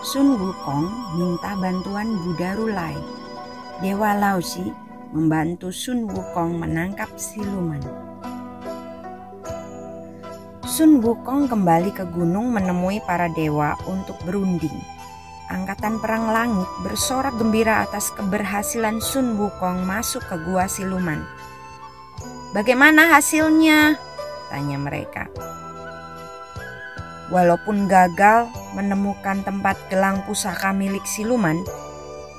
Sun 0.00 0.40
Wukong 0.40 0.88
minta 1.20 1.52
bantuan 1.60 2.08
Buddha 2.24 2.56
Rulai. 2.56 2.96
Dewa 3.84 4.16
Laosi 4.16 4.72
membantu 5.12 5.68
Sun 5.68 6.08
Wukong 6.08 6.56
menangkap 6.56 7.12
siluman. 7.20 7.84
Sun 10.64 11.04
Wukong 11.04 11.52
kembali 11.52 11.92
ke 11.92 12.08
gunung 12.16 12.48
menemui 12.48 13.04
para 13.04 13.28
dewa 13.36 13.76
untuk 13.84 14.16
berunding. 14.24 14.72
Angkatan 15.52 16.00
Perang 16.00 16.32
Langit 16.32 16.70
bersorak 16.80 17.36
gembira 17.36 17.84
atas 17.84 18.08
keberhasilan 18.16 19.04
Sun 19.04 19.36
Wukong 19.36 19.84
masuk 19.84 20.24
ke 20.24 20.40
gua 20.48 20.64
siluman. 20.64 21.20
Bagaimana 22.56 23.20
hasilnya? 23.20 24.00
Tanya 24.48 24.80
mereka. 24.80 25.28
Walaupun 27.28 27.84
gagal 27.84 28.48
menemukan 28.76 29.42
tempat 29.42 29.76
gelang 29.90 30.22
pusaka 30.24 30.70
milik 30.70 31.02
siluman, 31.06 31.58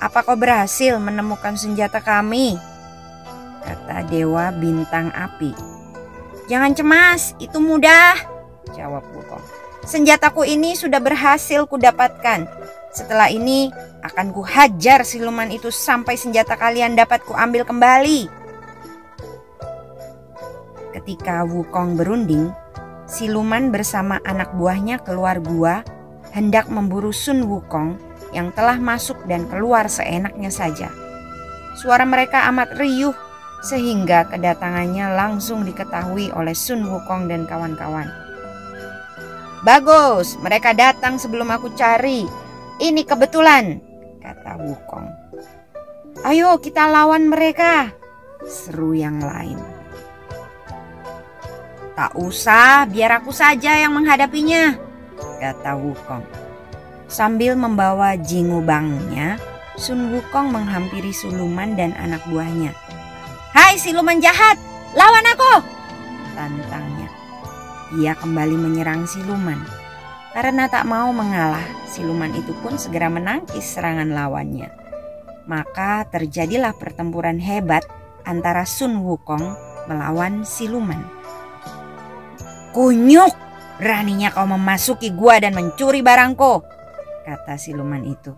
apa 0.02 0.26
kau 0.26 0.34
berhasil 0.34 0.98
menemukan 0.98 1.54
senjata 1.54 2.02
kami? 2.02 2.58
Kata 3.62 4.02
Dewa 4.10 4.50
Bintang 4.50 5.14
Api. 5.14 5.54
Jangan 6.50 6.74
cemas, 6.74 7.38
itu 7.38 7.62
mudah, 7.62 8.18
jawab 8.74 9.06
Wukong. 9.14 9.44
Senjataku 9.86 10.42
ini 10.42 10.74
sudah 10.74 10.98
berhasil 10.98 11.66
kudapatkan. 11.70 12.50
Setelah 12.90 13.30
ini 13.30 13.70
akan 14.02 14.34
kuhajar 14.34 15.06
siluman 15.06 15.48
itu 15.54 15.70
sampai 15.70 16.18
senjata 16.18 16.58
kalian 16.58 16.98
dapat 16.98 17.22
kuambil 17.22 17.62
kembali. 17.62 18.26
Ketika 20.92 21.46
Wukong 21.46 21.94
berunding, 21.94 22.50
siluman 23.06 23.70
bersama 23.70 24.18
anak 24.26 24.50
buahnya 24.58 24.98
keluar 25.00 25.38
gua 25.38 25.86
hendak 26.32 26.66
memburu 26.72 27.12
Sun 27.12 27.44
Wukong 27.44 28.00
yang 28.32 28.50
telah 28.56 28.80
masuk 28.80 29.20
dan 29.28 29.44
keluar 29.46 29.86
seenaknya 29.86 30.48
saja. 30.48 30.88
Suara 31.76 32.08
mereka 32.08 32.48
amat 32.48 32.76
riuh 32.80 33.14
sehingga 33.62 34.26
kedatangannya 34.26 35.14
langsung 35.14 35.62
diketahui 35.62 36.32
oleh 36.34 36.56
Sun 36.56 36.88
Wukong 36.88 37.30
dan 37.30 37.46
kawan-kawan. 37.46 38.10
Bagus, 39.62 40.34
mereka 40.42 40.74
datang 40.74 41.22
sebelum 41.22 41.46
aku 41.54 41.70
cari. 41.78 42.26
Ini 42.82 43.06
kebetulan, 43.06 43.78
kata 44.18 44.58
Wukong. 44.58 45.06
Ayo 46.26 46.58
kita 46.58 46.90
lawan 46.90 47.30
mereka, 47.30 47.94
seru 48.42 48.90
yang 48.98 49.22
lain. 49.22 49.60
Tak 51.94 52.18
usah, 52.18 52.90
biar 52.90 53.22
aku 53.22 53.30
saja 53.30 53.78
yang 53.78 53.94
menghadapinya, 53.94 54.74
kata 55.42 55.74
Wukong. 55.78 56.24
Sambil 57.10 57.58
membawa 57.58 58.16
jingubangnya, 58.16 59.36
Sun 59.76 60.12
Wukong 60.12 60.52
menghampiri 60.52 61.12
Suluman 61.12 61.76
dan 61.76 61.96
anak 61.96 62.24
buahnya. 62.28 62.72
Hai 63.52 63.76
siluman 63.76 64.20
jahat, 64.20 64.56
lawan 64.96 65.26
aku! 65.28 65.54
Tantangnya. 66.32 67.08
Ia 68.00 68.16
kembali 68.16 68.56
menyerang 68.56 69.04
siluman. 69.04 69.60
Karena 70.32 70.64
tak 70.64 70.88
mau 70.88 71.12
mengalah, 71.12 71.64
siluman 71.84 72.32
itu 72.32 72.56
pun 72.64 72.80
segera 72.80 73.12
menangkis 73.12 73.76
serangan 73.76 74.08
lawannya. 74.08 74.72
Maka 75.44 76.08
terjadilah 76.08 76.72
pertempuran 76.72 77.36
hebat 77.36 77.84
antara 78.24 78.64
Sun 78.64 79.04
Wukong 79.04 79.52
melawan 79.84 80.48
siluman. 80.48 81.04
Kunyuk, 82.72 83.36
beraninya 83.82 84.30
kau 84.30 84.46
memasuki 84.46 85.10
gua 85.10 85.42
dan 85.42 85.58
mencuri 85.58 86.06
barangku, 86.06 86.62
kata 87.26 87.58
siluman 87.58 88.06
itu. 88.06 88.30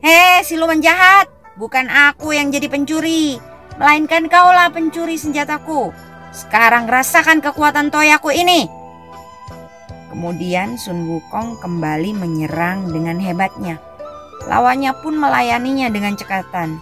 Hei 0.00 0.40
siluman 0.48 0.80
jahat, 0.80 1.28
bukan 1.60 1.92
aku 1.92 2.32
yang 2.32 2.48
jadi 2.48 2.64
pencuri, 2.72 3.36
melainkan 3.76 4.32
kaulah 4.32 4.72
pencuri 4.72 5.20
senjataku. 5.20 5.92
Sekarang 6.32 6.88
rasakan 6.88 7.44
kekuatan 7.44 7.92
toyaku 7.92 8.32
ini. 8.32 8.64
Kemudian 10.08 10.80
Sun 10.80 11.04
Wukong 11.04 11.60
kembali 11.60 12.16
menyerang 12.16 12.88
dengan 12.88 13.20
hebatnya. 13.20 13.76
Lawannya 14.48 14.96
pun 15.04 15.20
melayaninya 15.20 15.92
dengan 15.92 16.16
cekatan. 16.16 16.80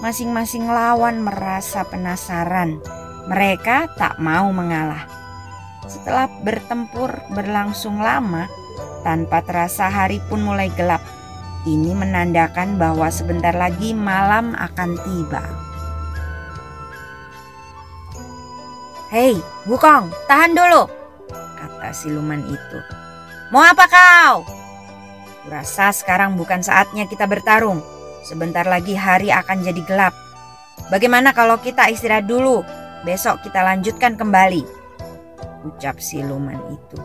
Masing-masing 0.00 0.64
lawan 0.64 1.20
merasa 1.20 1.84
penasaran. 1.84 2.80
Mereka 3.28 3.92
tak 4.00 4.16
mau 4.16 4.48
mengalah. 4.48 5.13
Setelah 5.84 6.32
bertempur 6.40 7.12
berlangsung 7.36 8.00
lama, 8.00 8.48
tanpa 9.04 9.44
terasa 9.44 9.92
hari 9.92 10.16
pun 10.32 10.40
mulai 10.40 10.72
gelap. 10.72 11.04
Ini 11.64 11.96
menandakan 11.96 12.76
bahwa 12.76 13.08
sebentar 13.08 13.52
lagi 13.52 13.92
malam 13.92 14.52
akan 14.56 14.90
tiba. 15.00 15.44
Hei, 19.12 19.38
Wukong, 19.68 20.10
tahan 20.26 20.56
dulu, 20.56 20.90
kata 21.30 21.94
siluman 21.94 22.42
itu. 22.48 22.78
Mau 23.52 23.62
apa 23.62 23.86
kau? 23.86 24.42
Kurasa 25.44 25.92
sekarang 25.92 26.34
bukan 26.34 26.64
saatnya 26.64 27.04
kita 27.06 27.28
bertarung. 27.28 27.84
Sebentar 28.24 28.64
lagi 28.64 28.96
hari 28.96 29.28
akan 29.28 29.60
jadi 29.60 29.82
gelap. 29.84 30.16
Bagaimana 30.88 31.36
kalau 31.36 31.60
kita 31.60 31.92
istirahat 31.92 32.24
dulu? 32.24 32.64
Besok 33.04 33.44
kita 33.44 33.60
lanjutkan 33.60 34.16
kembali 34.16 34.83
ucap 35.64 35.98
siluman 35.98 36.60
itu. 36.70 37.00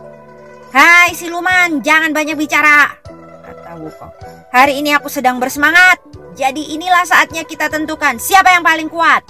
Hai 0.70 1.18
siluman, 1.18 1.82
jangan 1.82 2.14
banyak 2.14 2.38
bicara, 2.38 2.94
kata 3.42 3.82
Wukong. 3.82 4.14
Hari 4.54 4.78
ini 4.78 4.94
aku 4.94 5.10
sedang 5.10 5.42
bersemangat, 5.42 5.98
jadi 6.38 6.62
inilah 6.78 7.10
saatnya 7.10 7.42
kita 7.42 7.74
tentukan 7.74 8.22
siapa 8.22 8.54
yang 8.54 8.62
paling 8.62 8.86
kuat. 8.92 9.26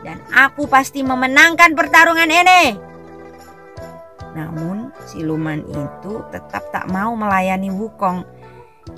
Dan 0.00 0.18
aku 0.32 0.64
pasti 0.66 1.04
memenangkan 1.04 1.76
pertarungan 1.76 2.26
ini. 2.26 2.74
Namun 4.32 4.90
siluman 5.06 5.60
itu 5.66 6.24
tetap 6.32 6.72
tak 6.72 6.88
mau 6.88 7.12
melayani 7.14 7.68
Wukong. 7.70 8.24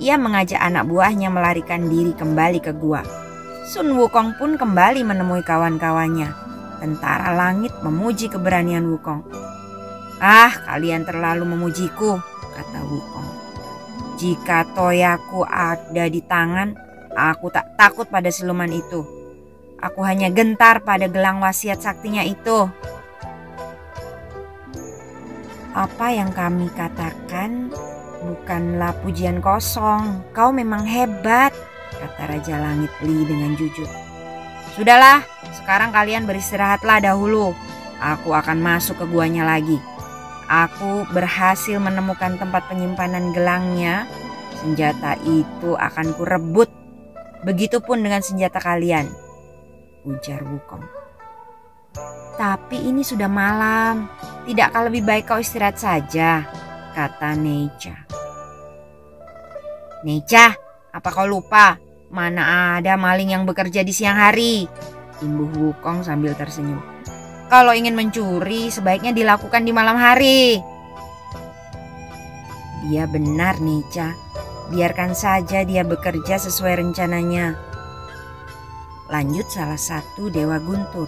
Ia 0.01 0.17
mengajak 0.17 0.57
anak 0.57 0.89
buahnya 0.89 1.29
melarikan 1.29 1.91
diri 1.91 2.15
kembali 2.17 2.57
ke 2.63 2.73
gua. 2.73 3.03
Sun 3.69 3.93
Wukong 3.99 4.39
pun 4.39 4.55
kembali 4.57 5.05
menemui 5.05 5.43
kawan-kawannya. 5.45 6.29
Tentara 6.81 7.35
langit 7.35 7.71
memuji 7.85 8.31
keberanian 8.31 8.87
Wukong. 8.89 9.42
Ah, 10.21 10.53
kalian 10.69 11.05
terlalu 11.07 11.47
memujiku, 11.47 12.21
kata 12.53 12.79
Wukong. 12.85 13.29
Jika 14.17 14.69
toyaku 14.77 15.41
ada 15.49 16.05
di 16.05 16.21
tangan, 16.21 16.77
aku 17.17 17.49
tak 17.49 17.73
takut 17.75 18.05
pada 18.07 18.29
siluman 18.29 18.69
itu. 18.69 19.03
Aku 19.83 19.99
hanya 20.05 20.31
gentar 20.31 20.79
pada 20.85 21.11
gelang 21.11 21.43
wasiat 21.43 21.83
saktinya 21.83 22.23
itu. 22.23 22.71
Apa 25.73 26.13
yang 26.13 26.29
kami 26.31 26.69
katakan 26.71 27.73
bukanlah 28.23 28.95
pujian 29.03 29.43
kosong. 29.43 30.23
Kau 30.31 30.55
memang 30.55 30.87
hebat, 30.87 31.51
kata 31.99 32.23
Raja 32.29 32.55
Langit 32.61 32.93
Li 33.03 33.27
dengan 33.27 33.57
jujur. 33.59 33.89
Sudahlah, 34.77 35.25
sekarang 35.51 35.91
kalian 35.91 36.23
beristirahatlah 36.23 37.03
dahulu. 37.03 37.51
Aku 37.99 38.31
akan 38.31 38.61
masuk 38.63 39.03
ke 39.03 39.05
guanya 39.09 39.43
lagi. 39.43 39.81
Aku 40.53 41.09
berhasil 41.09 41.81
menemukan 41.81 42.37
tempat 42.37 42.69
penyimpanan 42.69 43.33
gelangnya. 43.33 44.05
Senjata 44.61 45.17
itu 45.25 45.73
akan 45.73 46.13
kurebut. 46.13 46.69
Begitupun 47.41 48.05
dengan 48.05 48.21
senjata 48.21 48.61
kalian. 48.61 49.09
Ujar 50.05 50.45
Wukong. 50.45 50.85
Tapi 52.37 52.85
ini 52.85 53.01
sudah 53.01 53.25
malam. 53.25 54.05
Tidakkah 54.45 54.85
lebih 54.93 55.01
baik 55.01 55.25
kau 55.25 55.41
istirahat 55.41 55.81
saja? 55.81 56.45
Kata 56.93 57.33
Neja. 57.33 58.05
Neja, 60.05 60.53
apa 60.93 61.09
kau 61.09 61.25
lupa? 61.25 61.81
Mana 62.13 62.77
ada 62.77 62.93
maling 62.93 63.33
yang 63.33 63.49
bekerja 63.49 63.81
di 63.81 63.89
siang 63.89 64.21
hari? 64.21 64.69
Imbuh 65.25 65.49
Wukong 65.49 66.05
sambil 66.05 66.37
tersenyum. 66.37 66.92
Kalau 67.53 67.69
ingin 67.69 67.93
mencuri, 67.93 68.73
sebaiknya 68.73 69.13
dilakukan 69.13 69.61
di 69.61 69.69
malam 69.69 69.93
hari. 69.93 70.57
Dia 72.89 73.05
benar, 73.05 73.61
Nica. 73.61 74.17
Biarkan 74.73 75.13
saja 75.13 75.61
dia 75.61 75.85
bekerja 75.85 76.41
sesuai 76.41 76.81
rencananya. 76.81 77.53
Lanjut 79.13 79.45
salah 79.53 79.77
satu 79.77 80.33
dewa 80.33 80.57
guntur. 80.57 81.05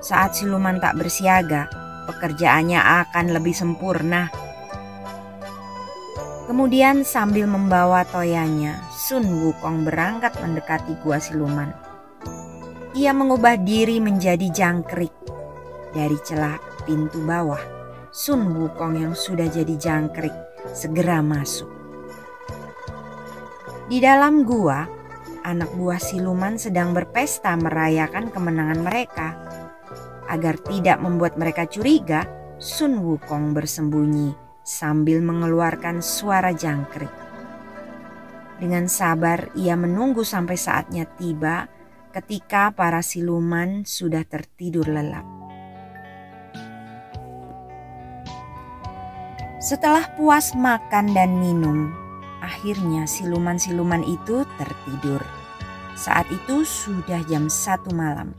Saat 0.00 0.40
siluman 0.40 0.80
tak 0.80 0.96
bersiaga, 0.96 1.68
pekerjaannya 2.08 2.80
akan 2.80 3.36
lebih 3.36 3.52
sempurna. 3.52 4.32
Kemudian 6.48 7.04
sambil 7.04 7.44
membawa 7.44 8.08
toyanya, 8.08 8.80
Sun 8.88 9.28
Wukong 9.28 9.84
berangkat 9.84 10.32
mendekati 10.40 10.96
gua 11.04 11.20
siluman. 11.20 11.68
Ia 12.96 13.12
mengubah 13.12 13.60
diri 13.60 14.00
menjadi 14.00 14.48
jangkrik. 14.48 15.12
Dari 15.92 16.16
celah 16.24 16.56
pintu 16.88 17.20
bawah, 17.20 17.60
Sun 18.08 18.56
Wukong 18.56 18.96
yang 18.96 19.12
sudah 19.12 19.44
jadi 19.48 19.76
jangkrik 19.76 20.32
segera 20.72 21.20
masuk. 21.20 21.68
Di 23.92 24.00
dalam 24.00 24.48
gua, 24.48 24.88
anak 25.44 25.68
buah 25.76 26.00
siluman 26.00 26.56
sedang 26.56 26.96
berpesta 26.96 27.52
merayakan 27.60 28.32
kemenangan 28.32 28.80
mereka. 28.80 29.28
Agar 30.32 30.56
tidak 30.64 30.96
membuat 31.04 31.36
mereka 31.36 31.68
curiga, 31.68 32.24
Sun 32.56 33.04
Wukong 33.04 33.52
bersembunyi 33.52 34.32
sambil 34.64 35.20
mengeluarkan 35.20 36.00
suara 36.00 36.54
jangkrik. 36.54 37.10
Dengan 38.62 38.86
sabar 38.86 39.50
ia 39.58 39.74
menunggu 39.74 40.22
sampai 40.22 40.54
saatnya 40.54 41.02
tiba 41.18 41.66
ketika 42.14 42.70
para 42.70 43.02
siluman 43.02 43.82
sudah 43.82 44.22
tertidur 44.22 44.86
lelap. 44.86 45.41
Setelah 49.62 50.10
puas 50.18 50.58
makan 50.58 51.14
dan 51.14 51.38
minum, 51.38 51.94
akhirnya 52.42 53.06
siluman-siluman 53.06 54.02
itu 54.02 54.42
tertidur. 54.58 55.22
Saat 55.94 56.26
itu 56.34 56.66
sudah 56.66 57.22
jam 57.30 57.46
satu 57.46 57.94
malam. 57.94 58.34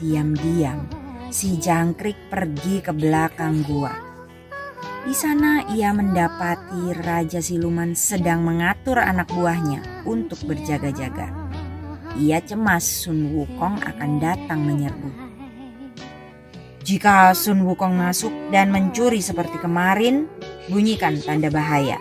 Diam-diam, 0.00 0.88
si 1.28 1.60
jangkrik 1.60 2.16
pergi 2.32 2.80
ke 2.80 2.88
belakang 2.88 3.60
gua. 3.68 3.92
Di 5.04 5.12
sana 5.12 5.68
ia 5.76 5.92
mendapati 5.92 6.88
Raja 6.96 7.44
Siluman 7.44 7.92
sedang 7.92 8.40
mengatur 8.40 8.96
anak 8.96 9.28
buahnya 9.36 10.08
untuk 10.08 10.40
berjaga-jaga. 10.48 11.28
Ia 12.16 12.40
cemas 12.40 12.88
Sun 12.88 13.36
Wukong 13.36 13.76
akan 13.84 14.10
datang 14.16 14.64
menyerbu. 14.64 15.19
Jika 16.80 17.36
Sun 17.36 17.68
Wukong 17.68 17.92
masuk 17.92 18.32
dan 18.48 18.72
mencuri 18.72 19.20
seperti 19.20 19.60
kemarin, 19.60 20.26
bunyikan 20.72 21.20
tanda 21.20 21.52
bahaya. 21.52 22.00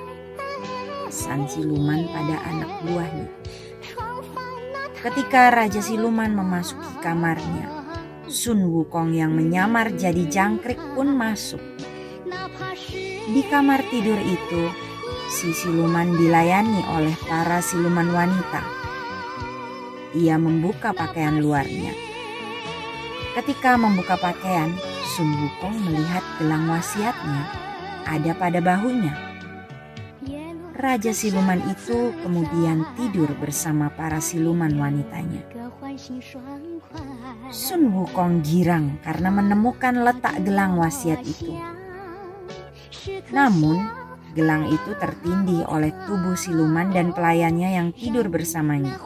Sang 1.12 1.46
siluman 1.52 2.08
pada 2.10 2.40
anak 2.48 2.72
buahnya. 2.88 3.28
Ketika 5.00 5.52
Raja 5.52 5.80
Siluman 5.84 6.32
memasuki 6.36 7.00
kamarnya, 7.04 7.68
Sun 8.28 8.68
Wukong 8.72 9.16
yang 9.16 9.36
menyamar 9.36 9.96
jadi 9.96 10.28
jangkrik 10.28 10.80
pun 10.96 11.12
masuk. 11.12 11.60
Di 13.30 13.42
kamar 13.52 13.84
tidur 13.92 14.20
itu, 14.20 14.64
si 15.28 15.52
siluman 15.52 16.16
dilayani 16.16 16.84
oleh 16.96 17.16
para 17.28 17.60
siluman 17.60 18.10
wanita 18.12 18.80
ia 20.14 20.42
membuka 20.42 20.90
pakaian 20.90 21.38
luarnya. 21.38 22.09
Ketika 23.40 23.80
membuka 23.80 24.20
pakaian, 24.20 24.68
Sun 25.16 25.32
Wukong 25.32 25.88
melihat 25.88 26.20
gelang 26.36 26.68
wasiatnya 26.68 27.48
ada 28.04 28.36
pada 28.36 28.60
bahunya. 28.60 29.16
Raja 30.76 31.16
siluman 31.16 31.64
itu 31.72 32.12
kemudian 32.20 32.84
tidur 33.00 33.32
bersama 33.40 33.96
para 33.96 34.20
siluman 34.20 34.76
wanitanya. 34.76 35.40
Sun 37.48 37.96
Wukong 37.96 38.44
girang 38.44 39.00
karena 39.08 39.32
menemukan 39.32 40.04
letak 40.04 40.44
gelang 40.44 40.76
wasiat 40.76 41.24
itu. 41.24 41.56
Namun, 43.32 43.88
gelang 44.36 44.68
itu 44.68 44.92
tertindih 45.00 45.64
oleh 45.64 45.96
tubuh 46.04 46.36
siluman 46.36 46.92
dan 46.92 47.16
pelayannya 47.16 47.72
yang 47.72 47.88
tidur 47.96 48.28
bersamanya 48.28 49.00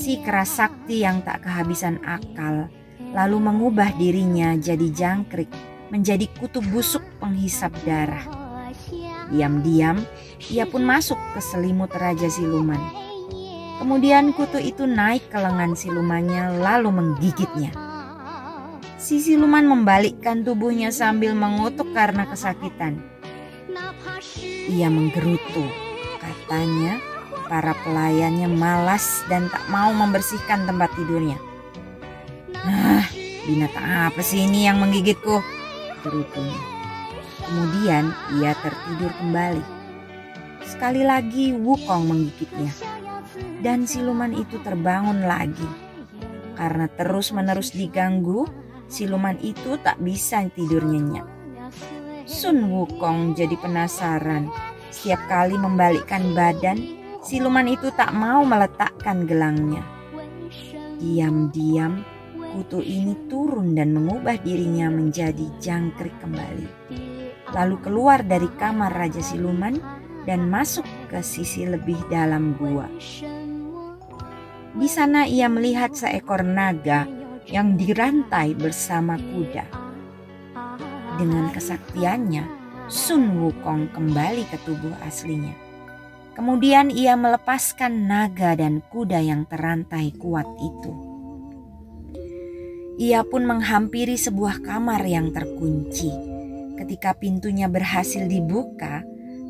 si 0.00 0.16
keras 0.24 0.56
sakti 0.56 1.04
yang 1.04 1.20
tak 1.20 1.44
kehabisan 1.44 2.00
akal, 2.08 2.72
lalu 3.10 3.38
mengubah 3.38 3.94
dirinya 3.98 4.54
jadi 4.58 4.88
jangkrik, 4.90 5.50
menjadi 5.90 6.26
kutu 6.38 6.62
busuk 6.70 7.02
penghisap 7.18 7.74
darah. 7.82 8.24
Diam-diam, 9.30 10.02
ia 10.50 10.66
pun 10.66 10.82
masuk 10.82 11.18
ke 11.34 11.40
selimut 11.42 11.90
Raja 11.94 12.26
Siluman. 12.26 12.78
Kemudian 13.78 14.34
kutu 14.34 14.58
itu 14.60 14.84
naik 14.84 15.30
ke 15.32 15.38
lengan 15.38 15.72
silumannya 15.72 16.60
lalu 16.60 16.90
menggigitnya. 16.90 17.72
Si 19.00 19.22
siluman 19.22 19.64
membalikkan 19.64 20.44
tubuhnya 20.44 20.92
sambil 20.92 21.32
mengutuk 21.32 21.94
karena 21.96 22.28
kesakitan. 22.28 23.00
Ia 24.70 24.86
menggerutu, 24.92 25.64
katanya 26.20 27.00
Para 27.50 27.74
pelayannya 27.82 28.46
malas 28.46 29.26
dan 29.26 29.50
tak 29.50 29.66
mau 29.74 29.90
membersihkan 29.90 30.70
tempat 30.70 30.86
tidurnya. 30.94 31.34
Nah, 32.62 32.99
binatang 33.48 34.10
apa 34.10 34.20
sih 34.20 34.44
ini 34.44 34.68
yang 34.68 34.80
menggigitku? 34.82 35.40
Gerutunya. 36.04 36.60
Kemudian 37.44 38.14
ia 38.38 38.52
tertidur 38.60 39.10
kembali. 39.18 39.64
Sekali 40.62 41.02
lagi 41.02 41.50
Wukong 41.56 42.06
menggigitnya. 42.06 42.72
Dan 43.60 43.84
siluman 43.84 44.32
itu 44.32 44.60
terbangun 44.62 45.26
lagi. 45.26 45.66
Karena 46.54 46.86
terus-menerus 46.92 47.72
diganggu, 47.72 48.44
siluman 48.86 49.36
itu 49.40 49.80
tak 49.80 49.98
bisa 49.98 50.44
tidur 50.52 50.84
nyenyak. 50.84 51.24
Sun 52.30 52.70
Wukong 52.70 53.34
jadi 53.34 53.58
penasaran. 53.58 54.52
Setiap 54.94 55.22
kali 55.26 55.58
membalikkan 55.58 56.34
badan, 56.34 56.78
siluman 57.24 57.66
itu 57.66 57.90
tak 57.94 58.14
mau 58.14 58.46
meletakkan 58.46 59.26
gelangnya. 59.26 59.82
Diam-diam, 61.00 62.04
kutu 62.50 62.82
ini 62.82 63.14
turun 63.30 63.74
dan 63.78 63.94
mengubah 63.94 64.38
dirinya 64.42 64.90
menjadi 64.90 65.46
jangkrik 65.62 66.14
kembali. 66.18 66.68
Lalu 67.50 67.76
keluar 67.82 68.22
dari 68.22 68.46
kamar 68.58 68.94
Raja 68.94 69.22
Siluman 69.22 69.78
dan 70.28 70.46
masuk 70.46 70.86
ke 71.10 71.18
sisi 71.22 71.66
lebih 71.66 71.98
dalam 72.06 72.54
gua. 72.54 72.86
Di 74.70 74.86
sana 74.86 75.26
ia 75.26 75.50
melihat 75.50 75.94
seekor 75.98 76.46
naga 76.46 77.10
yang 77.50 77.74
dirantai 77.74 78.54
bersama 78.54 79.18
kuda. 79.18 79.66
Dengan 81.18 81.50
kesaktiannya, 81.50 82.46
Sun 82.86 83.42
Wukong 83.42 83.90
kembali 83.90 84.46
ke 84.46 84.58
tubuh 84.62 84.94
aslinya. 85.02 85.54
Kemudian 86.38 86.94
ia 86.94 87.18
melepaskan 87.18 88.06
naga 88.06 88.54
dan 88.54 88.80
kuda 88.86 89.18
yang 89.18 89.44
terantai 89.50 90.14
kuat 90.14 90.46
itu. 90.62 91.09
Ia 93.00 93.24
pun 93.24 93.48
menghampiri 93.48 94.20
sebuah 94.20 94.60
kamar 94.60 95.00
yang 95.08 95.32
terkunci. 95.32 96.12
Ketika 96.76 97.16
pintunya 97.16 97.64
berhasil 97.64 98.28
dibuka, 98.28 99.00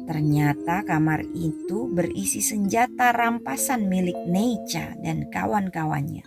ternyata 0.06 0.86
kamar 0.86 1.26
itu 1.34 1.90
berisi 1.90 2.46
senjata 2.46 3.10
rampasan 3.10 3.90
milik 3.90 4.14
Neicha 4.30 4.94
dan 5.02 5.26
kawan-kawannya. 5.34 6.22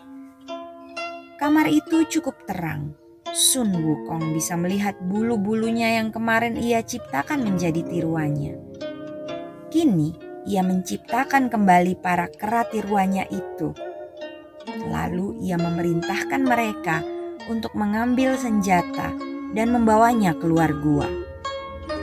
Kamar 1.39 1.72
itu 1.72 2.03
cukup 2.12 2.44
terang. 2.44 2.92
Sun 3.32 3.72
Wukong 3.72 4.36
bisa 4.36 4.60
melihat 4.60 5.00
bulu-bulunya 5.08 6.03
yang 6.03 6.12
kemarin 6.12 6.60
ia 6.60 6.84
ciptakan 6.84 7.39
menjadi 7.39 7.88
tiruannya. 7.88 8.60
Kini 9.72 10.12
ia 10.44 10.60
menciptakan 10.60 11.48
kembali 11.48 12.03
para 12.03 12.27
keratiruannya 12.27 13.32
itu. 13.32 13.72
Lalu 14.92 15.39
ia 15.48 15.56
memerintahkan 15.56 16.42
mereka 16.44 17.12
untuk 17.47 17.75
mengambil 17.77 18.35
senjata 18.35 19.13
dan 19.53 19.67
membawanya 19.71 20.33
keluar 20.35 20.73
gua. 20.73 21.07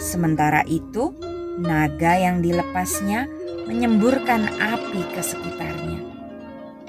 Sementara 0.00 0.64
itu, 0.64 1.12
naga 1.60 2.16
yang 2.16 2.40
dilepasnya 2.40 3.28
menyemburkan 3.68 4.48
api 4.56 5.02
ke 5.12 5.20
sekitarnya. 5.20 6.00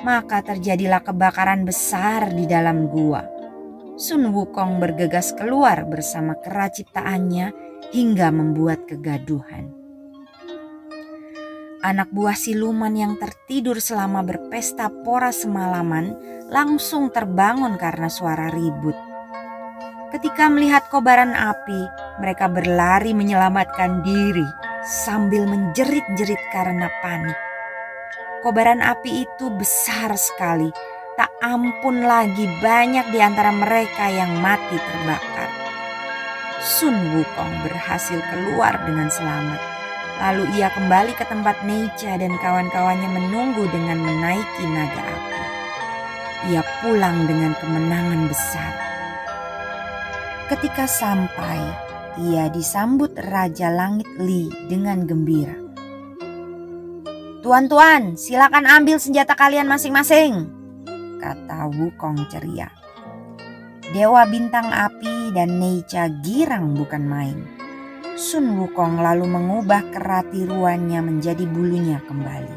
Maka 0.02 0.42
terjadilah 0.42 1.04
kebakaran 1.04 1.68
besar 1.68 2.34
di 2.34 2.48
dalam 2.50 2.90
gua. 2.90 3.22
Sun 4.00 4.34
Wukong 4.34 4.82
bergegas 4.82 5.36
keluar 5.36 5.86
bersama 5.86 6.34
kera 6.40 6.72
ciptaannya 6.74 7.54
hingga 7.94 8.34
membuat 8.34 8.90
kegaduhan. 8.90 9.81
Anak 11.82 12.14
buah 12.14 12.38
siluman 12.38 12.94
yang 12.94 13.18
tertidur 13.18 13.82
selama 13.82 14.22
berpesta 14.22 14.94
pora 15.02 15.34
semalaman 15.34 16.14
langsung 16.54 17.10
terbangun 17.10 17.74
karena 17.82 18.06
suara 18.06 18.54
ribut. 18.54 18.94
Ketika 20.14 20.46
melihat 20.46 20.86
kobaran 20.94 21.34
api, 21.34 21.82
mereka 22.22 22.46
berlari 22.46 23.18
menyelamatkan 23.18 24.06
diri. 24.06 24.46
sambil 24.82 25.46
menjerit-jerit 25.46 26.42
karena 26.50 26.90
panik. 27.06 27.38
Kobaran 28.42 28.82
api 28.82 29.30
itu 29.30 29.54
besar 29.54 30.18
sekali, 30.18 30.74
tak 31.14 31.30
ampun 31.38 32.02
lagi 32.02 32.50
banyak 32.66 33.14
di 33.14 33.22
antara 33.22 33.54
mereka 33.54 34.10
yang 34.10 34.42
mati 34.42 34.82
terbakar. 34.82 35.54
Sun 36.66 36.98
Wukong 37.14 37.62
berhasil 37.62 38.18
keluar 38.34 38.74
dengan 38.82 39.06
selamat. 39.14 39.71
Lalu 40.22 40.54
ia 40.54 40.70
kembali 40.70 41.18
ke 41.18 41.26
tempat 41.26 41.66
Neicha 41.66 42.14
dan 42.14 42.38
kawan-kawannya 42.38 43.10
menunggu 43.10 43.66
dengan 43.74 44.06
menaiki 44.06 44.66
naga 44.70 45.02
api. 45.02 45.40
Ia 46.54 46.62
pulang 46.86 47.26
dengan 47.26 47.58
kemenangan 47.58 48.30
besar. 48.30 48.74
Ketika 50.46 50.86
sampai, 50.86 51.58
ia 52.22 52.54
disambut 52.54 53.18
Raja 53.18 53.74
Langit 53.74 54.06
Li 54.22 54.46
dengan 54.70 55.10
gembira. 55.10 55.58
Tuan-tuan, 57.42 58.14
silakan 58.14 58.70
ambil 58.70 59.02
senjata 59.02 59.34
kalian 59.34 59.66
masing-masing, 59.66 60.46
kata 61.18 61.66
Wukong 61.74 62.30
ceria. 62.30 62.70
Dewa 63.90 64.30
bintang 64.30 64.70
api 64.70 65.34
dan 65.34 65.58
Neicha 65.58 66.14
girang 66.22 66.78
bukan 66.78 67.10
main. 67.10 67.61
Sun 68.22 68.54
Wukong 68.54 69.02
lalu 69.02 69.26
mengubah 69.26 69.82
keratiruannya 69.90 71.02
menjadi 71.02 71.42
bulunya 71.50 71.98
kembali. 72.06 72.54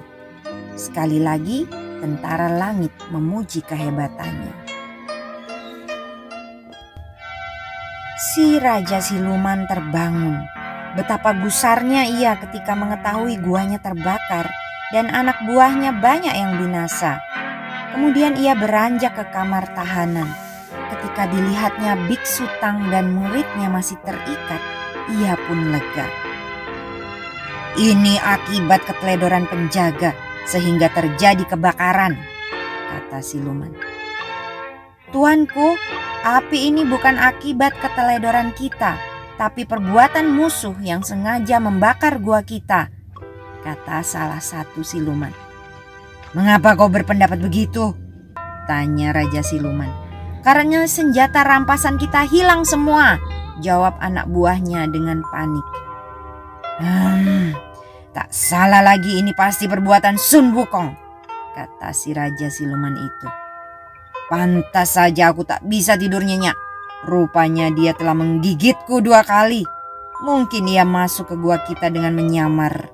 Sekali 0.77 1.17
lagi, 1.17 1.65
tentara 2.05 2.53
langit 2.53 2.93
memuji 3.09 3.65
kehebatannya. 3.65 4.53
Si 8.21 8.61
Raja 8.61 9.01
Siluman 9.01 9.65
terbangun. 9.65 10.37
Betapa 11.01 11.33
gusarnya 11.33 12.13
ia 12.13 12.37
ketika 12.45 12.77
mengetahui 12.77 13.41
guanya 13.41 13.81
terbakar 13.81 14.53
dan 14.93 15.09
anak 15.09 15.41
buahnya 15.49 15.97
banyak 15.97 16.37
yang 16.37 16.61
binasa. 16.61 17.25
Kemudian 17.97 18.37
ia 18.37 18.53
beranjak 18.53 19.17
ke 19.17 19.25
kamar 19.33 19.65
tahanan. 19.73 20.29
Ketika 20.93 21.25
dilihatnya 21.25 22.05
biksu 22.05 22.45
Tang 22.61 22.93
dan 22.93 23.17
muridnya 23.17 23.73
masih 23.73 23.97
terikat, 24.05 24.74
ia 25.13 25.37
pun 25.37 25.75
lega. 25.75 26.07
Ini 27.75 28.23
akibat 28.23 28.87
keteledoran 28.87 29.51
penjaga 29.51 30.15
sehingga 30.47 30.93
terjadi 30.95 31.43
kebakaran, 31.49 32.15
kata 32.93 33.19
siluman. 33.19 33.75
Tuanku, 35.11 35.75
api 36.23 36.71
ini 36.71 36.87
bukan 36.87 37.19
akibat 37.19 37.75
keteledoran 37.83 38.55
kita, 38.55 38.95
tapi 39.35 39.67
perbuatan 39.67 40.31
musuh 40.31 40.79
yang 40.83 41.03
sengaja 41.03 41.59
membakar 41.59 42.23
gua 42.23 42.47
kita, 42.47 42.95
kata 43.67 44.07
salah 44.07 44.43
satu 44.43 44.87
siluman. 44.87 45.35
Mengapa 46.35 46.75
kau 46.75 46.91
berpendapat 46.91 47.39
begitu? 47.39 47.95
Tanya 48.67 49.15
Raja 49.15 49.39
Siluman. 49.39 49.87
Karena 50.43 50.85
senjata 50.91 51.47
rampasan 51.47 51.95
kita 51.95 52.27
hilang 52.27 52.67
semua, 52.67 53.23
Jawab 53.63 53.95
anak 54.03 54.27
buahnya 54.31 54.91
dengan 54.91 55.23
panik. 55.31 55.67
Hmm, 56.83 57.55
tak 58.11 58.35
salah 58.35 58.83
lagi 58.83 59.23
ini 59.23 59.31
pasti 59.31 59.71
perbuatan 59.71 60.19
Sun 60.19 60.51
Wukong, 60.51 60.91
kata 61.55 61.95
si 61.95 62.11
Raja 62.11 62.51
Siluman 62.51 62.99
itu. 62.99 63.29
Pantas 64.27 64.99
saja 64.99 65.31
aku 65.31 65.47
tak 65.47 65.63
bisa 65.63 65.95
tidur 65.95 66.27
nyenyak. 66.27 66.59
Rupanya 67.05 67.69
dia 67.71 67.93
telah 67.95 68.17
menggigitku 68.17 69.05
dua 69.05 69.21
kali. 69.23 69.63
Mungkin 70.25 70.65
ia 70.67 70.83
masuk 70.83 71.31
ke 71.31 71.37
gua 71.37 71.61
kita 71.63 71.93
dengan 71.93 72.17
menyamar. 72.17 72.91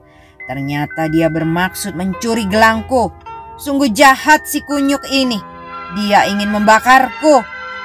Ternyata 0.51 1.07
dia 1.07 1.31
bermaksud 1.31 1.95
mencuri 1.95 2.45
gelangku. 2.51 3.15
Sungguh 3.55 3.89
jahat 3.95 4.45
si 4.51 4.61
kunyuk 4.67 5.07
ini. 5.09 5.39
Dia 5.95 6.27
ingin 6.27 6.51
membakarku. 6.51 7.39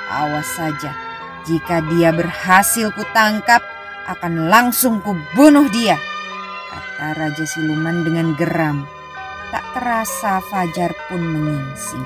Awas 0.09 0.49
saja, 0.57 0.91
jika 1.45 1.81
dia 1.93 2.09
berhasil 2.09 2.89
kutangkap, 2.93 3.61
akan 4.05 4.49
langsung 4.49 5.01
kubunuh 5.01 5.65
dia. 5.69 5.97
Kata 6.69 7.17
Raja 7.17 7.45
Siluman 7.45 8.05
dengan 8.05 8.33
geram. 8.37 8.85
Tak 9.49 9.65
terasa 9.77 10.41
Fajar 10.49 10.91
pun 11.07 11.21
menyingsing. 11.21 12.05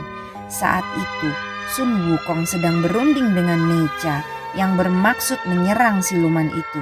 Saat 0.52 0.84
itu 1.00 1.30
Sun 1.72 2.10
Wukong 2.10 2.50
sedang 2.50 2.82
berunding 2.82 3.32
dengan 3.38 3.62
Necha 3.70 4.26
yang 4.58 4.74
bermaksud 4.76 5.38
menyerang 5.46 6.02
siluman 6.02 6.50
itu. 6.50 6.82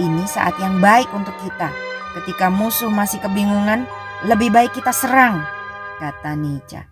Ini 0.00 0.24
saat 0.24 0.56
yang 0.56 0.80
baik 0.80 1.10
untuk 1.12 1.36
kita. 1.44 1.68
Ketika 2.16 2.48
musuh 2.48 2.88
masih 2.88 3.20
kebingungan, 3.20 3.84
lebih 4.24 4.48
baik 4.48 4.72
kita 4.72 4.90
serang, 4.90 5.44
kata 6.00 6.34
Necha. 6.34 6.88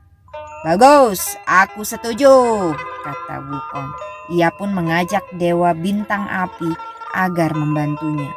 Bagus, 0.63 1.39
aku 1.49 1.87
setuju, 1.87 2.75
kata 3.07 3.39
Wukong. 3.47 3.89
Ia 4.35 4.51
pun 4.51 4.75
mengajak 4.75 5.23
Dewa 5.39 5.71
Bintang 5.71 6.27
Api 6.27 6.75
agar 7.15 7.55
membantunya. 7.55 8.35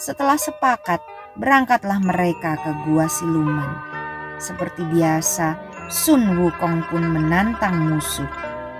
Setelah 0.00 0.40
sepakat, 0.40 1.04
berangkatlah 1.36 2.00
mereka 2.00 2.56
ke 2.56 2.72
Gua 2.88 3.04
Siluman. 3.04 3.68
Seperti 4.40 4.88
biasa, 4.88 5.60
Sun 5.92 6.40
Wukong 6.40 6.88
pun 6.88 7.04
menantang 7.04 7.92
musuh. 7.92 8.26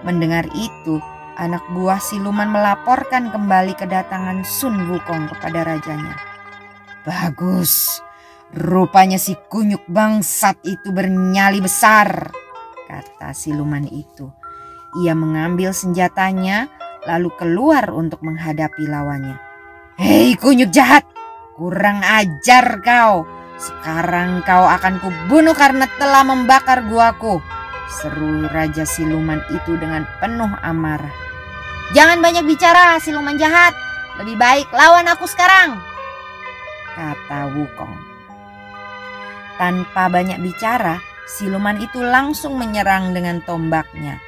Mendengar 0.02 0.48
itu, 0.56 0.98
anak 1.36 1.62
buah 1.76 2.00
siluman 2.00 2.48
melaporkan 2.48 3.28
kembali 3.28 3.76
kedatangan 3.76 4.42
Sun 4.42 4.88
Wukong 4.88 5.30
kepada 5.30 5.62
rajanya. 5.68 6.16
Bagus, 7.04 8.00
rupanya 8.56 9.20
si 9.20 9.36
kunyuk 9.46 9.84
bangsat 9.86 10.58
itu 10.66 10.90
bernyali 10.90 11.62
besar 11.62 12.32
kata 12.92 13.32
siluman 13.32 13.88
itu. 13.88 14.41
Ia 14.92 15.16
mengambil 15.16 15.72
senjatanya 15.72 16.68
lalu 17.08 17.32
keluar 17.40 17.88
untuk 17.96 18.20
menghadapi 18.20 18.84
lawannya. 18.84 19.40
Hei 19.96 20.36
kunyuk 20.36 20.68
jahat, 20.68 21.08
kurang 21.56 22.04
ajar 22.04 22.84
kau. 22.84 23.24
Sekarang 23.56 24.44
kau 24.44 24.68
akan 24.68 25.00
kubunuh 25.00 25.56
karena 25.56 25.88
telah 25.96 26.28
membakar 26.28 26.84
guaku. 26.92 27.40
Seru 27.88 28.44
Raja 28.52 28.84
Siluman 28.84 29.40
itu 29.48 29.80
dengan 29.80 30.04
penuh 30.20 30.52
amarah. 30.60 31.12
Jangan 31.96 32.20
banyak 32.20 32.44
bicara 32.44 33.00
siluman 33.00 33.40
jahat. 33.40 33.72
Lebih 34.20 34.36
baik 34.36 34.68
lawan 34.76 35.08
aku 35.08 35.24
sekarang. 35.24 35.80
Kata 36.92 37.48
Wukong. 37.48 37.96
Tanpa 39.56 40.12
banyak 40.12 40.36
bicara, 40.40 41.00
Siluman 41.22 41.80
itu 41.80 42.02
langsung 42.02 42.60
menyerang 42.60 43.16
dengan 43.16 43.40
tombaknya. 43.40 44.20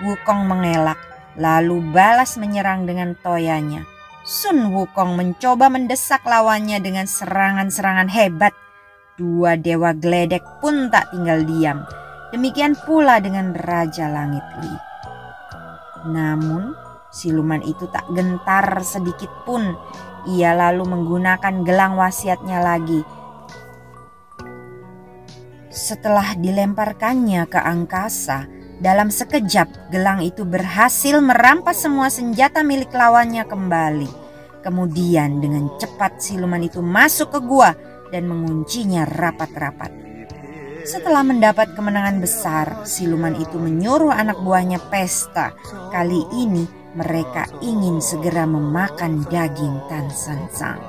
Wukong 0.00 0.48
mengelak, 0.48 0.96
lalu 1.36 1.84
balas 1.92 2.40
menyerang 2.40 2.88
dengan 2.88 3.12
toyanya. 3.20 3.84
Sun 4.24 4.72
Wukong 4.72 5.16
mencoba 5.16 5.68
mendesak 5.68 6.24
lawannya 6.24 6.80
dengan 6.80 7.04
serangan-serangan 7.04 8.08
hebat. 8.08 8.56
Dua 9.20 9.60
dewa 9.60 9.92
geledek 9.92 10.40
pun 10.64 10.88
tak 10.88 11.12
tinggal 11.12 11.44
diam. 11.44 11.84
Demikian 12.32 12.78
pula 12.88 13.20
dengan 13.20 13.52
Raja 13.52 14.08
Langit 14.08 14.44
Li. 14.64 14.74
Namun, 16.08 16.72
siluman 17.12 17.60
itu 17.60 17.84
tak 17.92 18.08
gentar 18.12 18.80
sedikit 18.80 19.28
pun. 19.44 19.76
Ia 20.28 20.56
lalu 20.56 20.84
menggunakan 20.84 21.64
gelang 21.64 21.96
wasiatnya 21.96 22.60
lagi 22.60 23.20
setelah 25.70 26.34
dilemparkannya 26.34 27.46
ke 27.46 27.56
angkasa, 27.62 28.50
dalam 28.80 29.12
sekejap 29.12 29.92
gelang 29.92 30.24
itu 30.24 30.48
berhasil 30.48 31.20
merampas 31.20 31.84
semua 31.84 32.08
senjata 32.08 32.64
milik 32.64 32.90
lawannya 32.90 33.44
kembali. 33.44 34.10
Kemudian 34.64 35.40
dengan 35.40 35.68
cepat 35.76 36.20
siluman 36.20 36.64
itu 36.64 36.80
masuk 36.80 37.36
ke 37.36 37.40
gua 37.44 37.76
dan 38.08 38.24
menguncinya 38.24 39.04
rapat-rapat. 39.04 39.92
Setelah 40.80 41.20
mendapat 41.20 41.76
kemenangan 41.76 42.24
besar, 42.24 42.88
siluman 42.88 43.36
itu 43.36 43.60
menyuruh 43.60 44.16
anak 44.16 44.40
buahnya 44.40 44.80
pesta. 44.88 45.52
Kali 45.92 46.24
ini 46.32 46.64
mereka 46.96 47.46
ingin 47.60 48.00
segera 48.00 48.48
memakan 48.48 49.22
daging 49.28 49.76
Tan 49.92 50.08
San 50.08 50.48
Sang. 50.48 50.80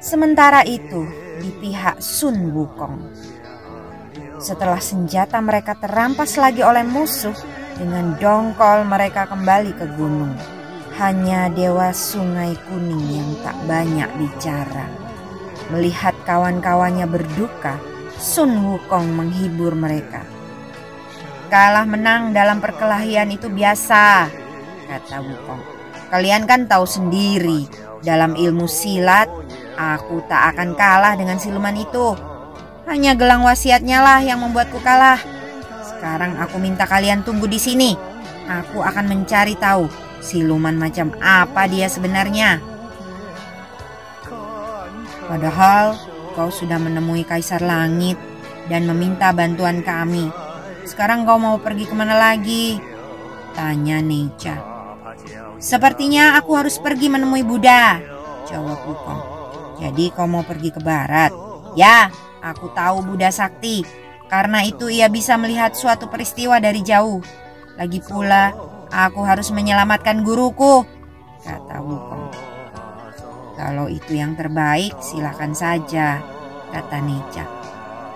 Sementara 0.00 0.64
itu, 0.64 1.04
di 1.42 1.50
pihak 1.60 2.00
Sun 2.00 2.54
Wukong. 2.56 2.96
Setelah 4.40 4.80
senjata 4.80 5.36
mereka 5.44 5.76
terampas 5.76 6.40
lagi 6.40 6.64
oleh 6.64 6.80
musuh, 6.80 7.36
dengan 7.76 8.16
dongkol 8.16 8.88
mereka 8.88 9.28
kembali 9.28 9.76
ke 9.76 9.84
gunung. 10.00 10.32
Hanya 10.96 11.52
Dewa 11.52 11.92
Sungai 11.92 12.56
Kuning 12.68 13.04
yang 13.20 13.30
tak 13.44 13.56
banyak 13.68 14.08
bicara. 14.16 14.88
Melihat 15.68 16.16
kawan-kawannya 16.24 17.04
berduka, 17.04 17.76
Sun 18.16 18.64
Wukong 18.64 19.12
menghibur 19.12 19.76
mereka. 19.76 20.24
Kalah 21.52 21.84
menang 21.84 22.32
dalam 22.32 22.64
perkelahian 22.64 23.28
itu 23.28 23.52
biasa, 23.52 24.28
kata 24.88 25.20
Wukong. 25.20 25.62
Kalian 26.08 26.48
kan 26.48 26.64
tahu 26.64 26.88
sendiri, 26.88 27.68
dalam 28.00 28.32
ilmu 28.36 28.64
silat, 28.64 29.28
aku 29.76 30.24
tak 30.32 30.56
akan 30.56 30.72
kalah 30.80 31.12
dengan 31.12 31.36
siluman 31.36 31.76
itu. 31.76 32.29
Hanya 32.90 33.14
gelang 33.14 33.46
wasiatnya 33.46 34.02
lah 34.02 34.18
yang 34.18 34.42
membuatku 34.42 34.82
kalah. 34.82 35.22
Sekarang 35.86 36.34
aku 36.42 36.58
minta 36.58 36.90
kalian 36.90 37.22
tunggu 37.22 37.46
di 37.46 37.62
sini. 37.62 37.94
Aku 38.50 38.82
akan 38.82 39.06
mencari 39.06 39.54
tahu 39.54 39.86
siluman 40.18 40.74
macam 40.74 41.14
apa 41.22 41.70
dia 41.70 41.86
sebenarnya. 41.86 42.58
Padahal 45.30 45.94
kau 46.34 46.50
sudah 46.50 46.82
menemui 46.82 47.22
Kaisar 47.22 47.62
Langit 47.62 48.18
dan 48.66 48.90
meminta 48.90 49.30
bantuan 49.30 49.86
kami. 49.86 50.26
Sekarang 50.82 51.22
kau 51.22 51.38
mau 51.38 51.62
pergi 51.62 51.86
ke 51.86 51.94
mana 51.94 52.18
lagi? 52.18 52.82
Tanya 53.54 54.02
Neja. 54.02 54.58
Sepertinya 55.62 56.34
aku 56.34 56.58
harus 56.58 56.82
pergi 56.82 57.06
menemui 57.06 57.46
Buddha. 57.46 58.02
Jawab 58.50 58.82
Wukong. 58.82 59.22
Jadi 59.78 60.10
kau 60.10 60.26
mau 60.26 60.42
pergi 60.42 60.74
ke 60.74 60.82
barat? 60.82 61.30
Ya, 61.78 62.10
aku 62.44 62.72
tahu 62.72 63.04
Buddha 63.04 63.32
Sakti. 63.32 63.84
Karena 64.30 64.62
itu 64.62 64.86
ia 64.86 65.10
bisa 65.10 65.34
melihat 65.34 65.74
suatu 65.74 66.06
peristiwa 66.06 66.62
dari 66.62 66.80
jauh. 66.86 67.18
Lagi 67.74 67.98
pula, 68.04 68.54
aku 68.92 69.22
harus 69.26 69.50
menyelamatkan 69.50 70.22
guruku, 70.22 70.86
kata 71.42 71.82
Wukong. 71.82 72.26
Kalau 73.58 73.86
itu 73.90 74.16
yang 74.16 74.38
terbaik, 74.38 74.94
silakan 75.02 75.52
saja, 75.52 76.22
kata 76.70 76.98
Neja. 77.02 77.44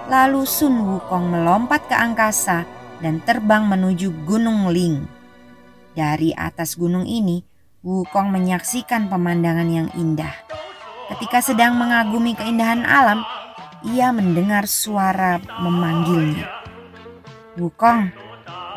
Lalu 0.07 0.45
Sun 0.47 0.85
Wukong 0.85 1.33
melompat 1.33 1.89
ke 1.89 1.97
angkasa 1.97 2.63
dan 3.01 3.25
terbang 3.25 3.67
menuju 3.67 4.13
Gunung 4.29 4.71
Ling. 4.71 5.05
Dari 5.97 6.31
atas 6.35 6.79
gunung 6.79 7.09
ini, 7.09 7.43
Wukong 7.85 8.33
menyaksikan 8.33 9.13
pemandangan 9.13 9.69
yang 9.69 9.89
indah. 9.93 10.33
Ketika 11.13 11.45
sedang 11.45 11.77
mengagumi 11.77 12.33
keindahan 12.33 12.81
alam, 12.81 13.21
ia 13.85 14.09
mendengar 14.17 14.65
suara 14.65 15.37
memanggilnya. 15.61 16.49
Wukong, 17.61 18.09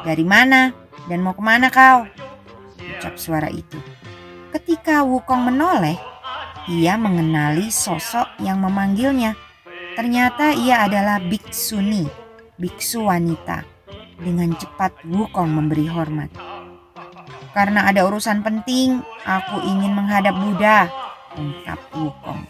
dari 0.03 0.27
mana 0.27 0.75
dan 1.07 1.23
mau 1.23 1.31
ke 1.31 1.39
mana 1.39 1.71
kau? 1.71 2.03
Ucap 2.77 3.15
suara 3.15 3.47
itu. 3.47 3.79
Ketika 4.51 5.07
Wukong 5.07 5.47
menoleh, 5.47 5.95
ia 6.67 6.99
mengenali 6.99 7.71
sosok 7.71 8.35
yang 8.43 8.59
memanggilnya. 8.59 9.39
Ternyata 9.95 10.53
ia 10.53 10.83
adalah 10.83 11.23
biksuni, 11.23 12.05
biksu 12.59 13.07
wanita. 13.07 13.63
Dengan 14.17 14.51
cepat 14.57 15.05
Wukong 15.07 15.47
memberi 15.47 15.85
hormat. 15.87 16.33
Karena 17.53 17.89
ada 17.89 18.05
urusan 18.05 18.41
penting, 18.41 19.01
aku 19.25 19.61
ingin 19.61 19.93
menghadap 19.93 20.35
Buddha, 20.35 20.89
ungkap 21.37 21.79
Wukong. 21.93 22.43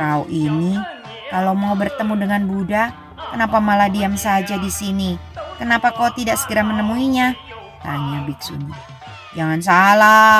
Kau 0.00 0.24
ini 0.32 0.80
kalau 1.30 1.54
mau 1.54 1.78
bertemu 1.78 2.14
dengan 2.18 2.42
Buddha, 2.42 2.90
kenapa 3.30 3.62
malah 3.62 3.86
diam 3.86 4.18
saja 4.18 4.58
di 4.58 4.66
sini? 4.66 5.14
Kenapa 5.62 5.94
kau 5.94 6.10
tidak 6.10 6.42
segera 6.42 6.66
menemuinya? 6.66 7.38
Tanya 7.86 8.26
biksuni. 8.26 8.74
Jangan 9.38 9.60
salah, 9.62 10.36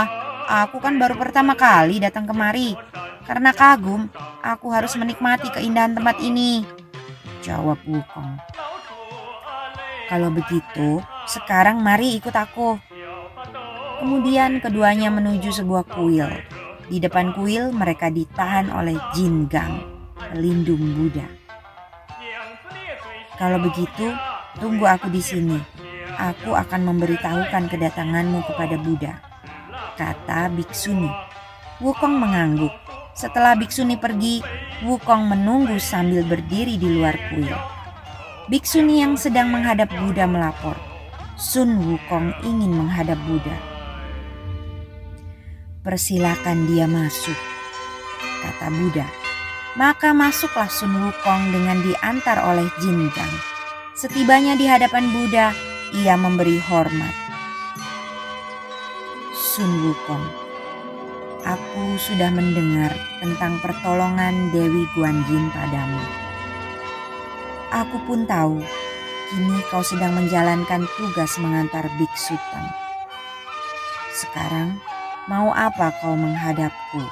aku 0.51 0.83
kan 0.83 0.99
baru 0.99 1.15
pertama 1.15 1.55
kali 1.55 2.03
datang 2.03 2.27
kemari. 2.27 2.75
Karena 3.23 3.55
kagum, 3.55 4.11
aku 4.43 4.75
harus 4.75 4.99
menikmati 4.99 5.47
keindahan 5.55 5.95
tempat 5.95 6.19
ini. 6.19 6.67
Jawab 7.47 7.79
Wukong. 7.87 8.43
Kalau 10.11 10.35
begitu, 10.35 10.99
sekarang 11.31 11.79
mari 11.79 12.19
ikut 12.19 12.35
aku. 12.35 12.83
Kemudian 14.03 14.59
keduanya 14.59 15.07
menuju 15.07 15.55
sebuah 15.55 15.87
kuil. 15.87 16.27
Di 16.91 16.99
depan 16.99 17.31
kuil 17.31 17.71
mereka 17.71 18.11
ditahan 18.11 18.75
oleh 18.75 18.99
Jin 19.15 19.47
Gang, 19.47 20.00
pelindung 20.31 20.95
Buddha. 20.95 21.27
Kalau 23.35 23.59
begitu, 23.59 24.15
tunggu 24.63 24.87
aku 24.87 25.11
di 25.11 25.19
sini. 25.19 25.59
Aku 26.21 26.55
akan 26.55 26.87
memberitahukan 26.95 27.73
kedatanganmu 27.73 28.45
kepada 28.47 28.77
Buddha, 28.79 29.19
kata 29.99 30.53
Biksuni. 30.55 31.11
Wukong 31.81 32.21
mengangguk. 32.21 32.71
Setelah 33.17 33.57
Biksuni 33.57 33.97
pergi, 33.97 34.45
Wukong 34.85 35.29
menunggu 35.29 35.81
sambil 35.81 36.25
berdiri 36.25 36.77
di 36.77 36.89
luar 36.89 37.17
kuil. 37.33 37.53
Biksuni 38.53 39.01
yang 39.01 39.17
sedang 39.17 39.49
menghadap 39.49 39.89
Buddha 39.93 40.29
melapor. 40.29 40.77
Sun 41.41 41.81
Wukong 41.81 42.37
ingin 42.45 42.77
menghadap 42.77 43.17
Buddha. 43.25 43.57
Persilakan 45.81 46.69
dia 46.69 46.85
masuk, 46.85 47.37
kata 48.45 48.69
Buddha. 48.69 49.20
Maka 49.79 50.11
masuklah 50.11 50.67
Sun 50.67 50.95
Wukong 50.99 51.55
dengan 51.55 51.79
diantar 51.83 52.43
oleh 52.43 52.67
Jin 52.83 53.07
Gang. 53.15 53.37
Setibanya 53.95 54.59
di 54.59 54.67
hadapan 54.67 55.11
Buddha, 55.15 55.55
ia 55.95 56.15
memberi 56.19 56.59
hormat. 56.59 57.15
Sun 59.37 59.71
Wukong, 59.87 60.27
aku 61.47 61.99
sudah 61.99 62.31
mendengar 62.35 62.91
tentang 63.23 63.59
pertolongan 63.63 64.51
Dewi 64.51 64.87
Guanjin 64.95 65.51
padamu. 65.55 66.03
Aku 67.71 68.03
pun 68.07 68.27
tahu, 68.27 68.59
kini 69.31 69.63
kau 69.71 69.87
sedang 69.87 70.19
menjalankan 70.19 70.87
tugas 70.99 71.39
mengantar 71.39 71.87
biksu 71.95 72.35
Tang. 72.51 72.71
Sekarang, 74.11 74.75
Mau 75.31 75.55
apa 75.55 75.95
kau 76.03 76.19
menghadapku? 76.19 77.05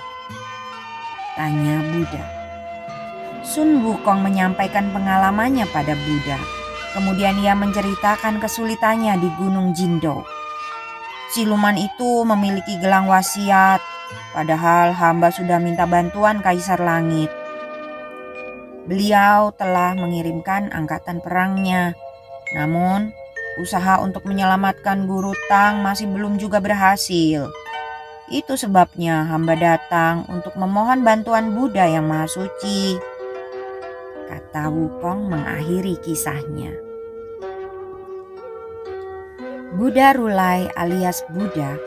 Tanya 1.36 1.78
Buddha. 1.86 2.37
Sun 3.48 3.80
Wukong 3.80 4.20
menyampaikan 4.20 4.92
pengalamannya 4.92 5.64
pada 5.72 5.96
Buddha. 5.96 6.36
Kemudian 6.92 7.40
ia 7.40 7.56
menceritakan 7.56 8.44
kesulitannya 8.44 9.16
di 9.16 9.28
Gunung 9.40 9.72
Jindo. 9.72 10.20
Siluman 11.32 11.80
itu 11.80 12.28
memiliki 12.28 12.76
gelang 12.76 13.08
wasiat, 13.08 13.80
padahal 14.36 14.92
hamba 14.92 15.32
sudah 15.32 15.56
minta 15.56 15.88
bantuan 15.88 16.44
Kaisar 16.44 16.76
Langit. 16.76 17.32
Beliau 18.84 19.52
telah 19.56 19.96
mengirimkan 19.96 20.68
angkatan 20.68 21.24
perangnya, 21.24 21.96
namun 22.52 23.16
usaha 23.60 23.96
untuk 24.00 24.28
menyelamatkan 24.28 25.08
Guru 25.08 25.32
Tang 25.48 25.80
masih 25.80 26.08
belum 26.12 26.36
juga 26.36 26.60
berhasil. 26.60 27.48
Itu 28.28 28.60
sebabnya 28.60 29.24
hamba 29.24 29.56
datang 29.56 30.28
untuk 30.28 30.52
memohon 30.52 31.00
bantuan 31.00 31.56
Buddha 31.56 31.88
yang 31.88 32.04
Maha 32.04 32.28
Suci. 32.28 33.16
Kata 34.28 34.68
Wukong 34.68 35.32
mengakhiri 35.32 35.96
kisahnya. 36.04 36.76
Buddha 39.72 40.12
Rulai 40.12 40.68
alias 40.76 41.24
Buddha 41.32 41.80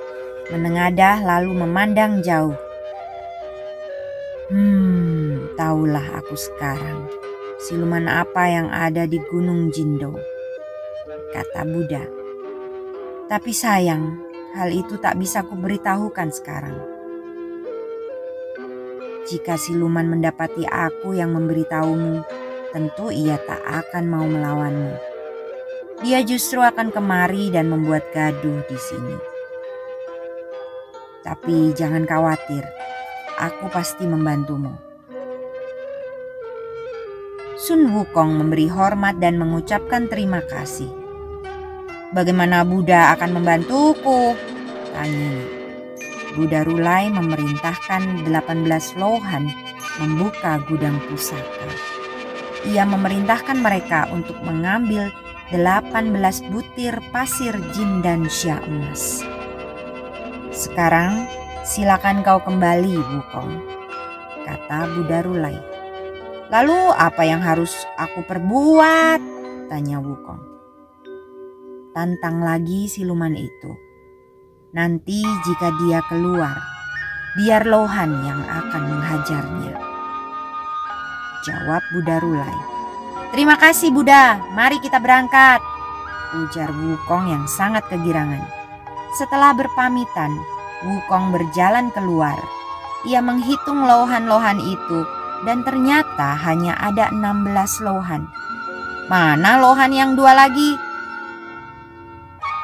menengadah 0.49 1.21
lalu 1.21 1.53
memandang 1.61 2.25
jauh. 2.25 2.57
Hmm, 4.49 5.53
tahulah 5.53 6.19
aku 6.19 6.33
sekarang 6.33 7.07
siluman 7.61 8.09
apa 8.09 8.49
yang 8.49 8.67
ada 8.73 9.05
di 9.05 9.21
Gunung 9.29 9.69
Jindo, 9.69 10.17
kata 11.31 11.61
Buddha. 11.69 12.03
Tapi 13.29 13.53
sayang, 13.53 14.31
Hal 14.51 14.67
itu 14.75 14.99
tak 14.99 15.15
bisa 15.15 15.47
kuberitahukan 15.47 16.27
sekarang. 16.27 16.75
Jika 19.31 19.55
siluman 19.55 20.11
mendapati 20.11 20.67
aku 20.67 21.15
yang 21.15 21.31
memberitahumu, 21.31 22.19
tentu 22.75 23.15
ia 23.15 23.39
tak 23.39 23.63
akan 23.63 24.03
mau 24.11 24.27
melawanmu. 24.27 24.91
Dia 26.03 26.19
justru 26.19 26.59
akan 26.59 26.91
kemari 26.91 27.47
dan 27.47 27.71
membuat 27.71 28.11
gaduh 28.11 28.59
di 28.67 28.75
sini. 28.75 29.15
Tapi 31.23 31.71
jangan 31.71 32.03
khawatir, 32.03 32.67
aku 33.39 33.71
pasti 33.71 34.03
membantumu. 34.03 34.75
Sun 37.55 37.87
Wukong 37.87 38.35
memberi 38.35 38.67
hormat 38.67 39.15
dan 39.15 39.39
mengucapkan 39.39 40.11
terima 40.11 40.43
kasih. 40.43 40.91
Bagaimana 42.11 42.67
Buddha 42.67 43.15
akan 43.15 43.39
membantuku? 43.39 44.35
Tanyanya. 44.91 45.60
Buddha 46.35 46.63
Rulai 46.63 47.11
memerintahkan 47.11 48.27
18 48.27 48.99
lohan 48.99 49.51
membuka 49.99 50.63
gudang 50.63 50.95
pusaka. 51.07 51.67
Ia 52.67 52.87
memerintahkan 52.87 53.57
mereka 53.59 54.07
untuk 54.13 54.37
mengambil 54.45 55.11
18 55.51 56.15
butir 56.47 56.95
pasir 57.11 57.51
jin 57.75 57.99
dan 57.99 58.29
syah 58.31 58.63
emas. 58.63 59.25
Sekarang 60.55 61.27
silakan 61.67 62.23
kau 62.23 62.39
kembali 62.39 62.95
Wukong, 62.95 63.51
kata 64.47 64.87
Buddha 64.95 65.19
Rulai. 65.25 65.57
Lalu 66.51 66.79
apa 66.95 67.23
yang 67.23 67.43
harus 67.43 67.71
aku 67.99 68.23
perbuat? 68.27 69.19
Tanya 69.67 69.99
Wukong. 69.99 70.43
Tantang 71.91 72.43
lagi 72.43 72.87
siluman 72.87 73.35
itu. 73.35 73.90
Nanti 74.71 75.19
jika 75.43 75.67
dia 75.83 75.99
keluar, 76.07 76.55
biar 77.35 77.67
Lohan 77.67 78.23
yang 78.23 78.39
akan 78.47 78.83
menghajarnya. 78.87 79.75
Jawab 81.43 81.83
Buddha 81.91 82.23
Rulai. 82.23 82.55
Terima 83.35 83.59
kasih 83.59 83.91
Buddha, 83.91 84.39
mari 84.55 84.79
kita 84.79 85.03
berangkat. 85.03 85.59
Ujar 86.39 86.71
Wukong 86.71 87.35
yang 87.35 87.43
sangat 87.51 87.83
kegirangan. 87.91 88.47
Setelah 89.19 89.51
berpamitan, 89.51 90.31
Wukong 90.87 91.35
berjalan 91.35 91.91
keluar. 91.91 92.39
Ia 93.03 93.19
menghitung 93.19 93.83
lohan-lohan 93.83 94.63
itu 94.63 95.03
dan 95.43 95.67
ternyata 95.67 96.39
hanya 96.47 96.79
ada 96.79 97.11
16 97.11 97.83
lohan. 97.83 98.23
Mana 99.11 99.59
lohan 99.59 99.91
yang 99.91 100.15
dua 100.15 100.31
lagi? 100.31 100.90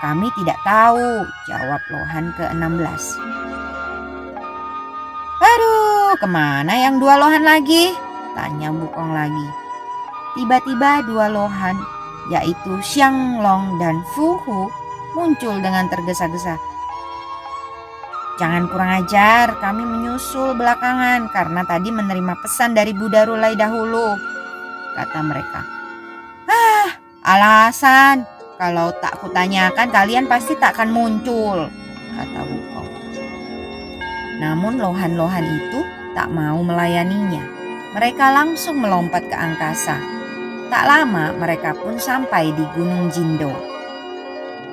Kami 0.07 0.31
tidak 0.39 0.55
tahu, 0.63 1.27
jawab 1.51 1.83
lohan 1.91 2.31
ke-16. 2.39 3.19
Aduh, 5.43 6.15
ke 6.15 6.23
mana 6.31 6.71
yang 6.79 6.95
dua 6.95 7.19
lohan 7.19 7.43
lagi? 7.43 7.91
Tanya 8.31 8.71
Wukong 8.71 9.11
lagi. 9.11 9.47
Tiba-tiba 10.39 11.03
dua 11.03 11.27
lohan, 11.27 11.75
yaitu 12.31 12.79
Xiang 12.79 13.43
Long 13.43 13.75
dan 13.83 13.99
Fu 14.15 14.39
Hu, 14.47 14.71
muncul 15.11 15.59
dengan 15.59 15.91
tergesa-gesa. 15.91 16.55
Jangan 18.39 18.71
kurang 18.71 19.03
ajar, 19.03 19.59
kami 19.59 19.83
menyusul 19.83 20.55
belakangan 20.55 21.27
karena 21.35 21.67
tadi 21.67 21.91
menerima 21.91 22.31
pesan 22.39 22.71
dari 22.71 22.95
Buddha 22.95 23.27
Rulai 23.27 23.59
dahulu, 23.59 24.15
kata 24.95 25.19
mereka. 25.19 25.67
Ah, 26.47 26.95
alasan. 27.27 28.36
Kalau 28.57 28.89
tak 28.97 29.21
kutanyakan 29.21 29.93
kalian 29.93 30.25
pasti 30.25 30.57
tak 30.57 30.73
akan 30.73 30.89
muncul, 30.89 31.69
kata 32.17 32.41
Wukong. 32.41 32.89
Namun 34.41 34.81
lohan-lohan 34.81 35.45
itu 35.45 35.85
tak 36.17 36.33
mau 36.33 36.57
melayaninya. 36.65 37.45
Mereka 37.93 38.33
langsung 38.33 38.81
melompat 38.81 39.29
ke 39.29 39.37
angkasa. 39.37 40.01
Tak 40.73 40.83
lama 40.89 41.37
mereka 41.37 41.77
pun 41.77 42.01
sampai 42.01 42.49
di 42.49 42.65
Gunung 42.73 43.13
Jindo. 43.13 43.53